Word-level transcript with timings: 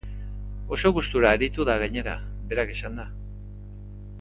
Oso 0.77 0.91
gustura 0.95 1.29
aritu 1.37 1.67
da 1.71 1.75
gainera, 1.83 2.15
berak 2.53 2.73
esanda. 2.77 3.07